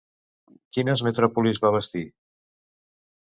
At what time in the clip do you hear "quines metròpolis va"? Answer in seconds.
0.77-1.71